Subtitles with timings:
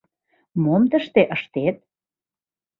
[0.63, 1.77] —Мом тыште ыштет?